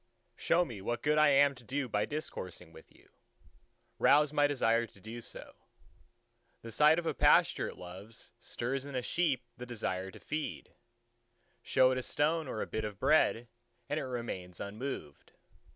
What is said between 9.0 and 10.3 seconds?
sheep the desire to